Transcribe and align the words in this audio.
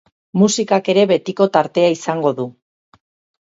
Musikak 0.43 0.89
ere 0.93 1.03
betiko 1.11 1.47
tartea 1.59 1.93
izango 1.97 2.33
du. 2.41 2.49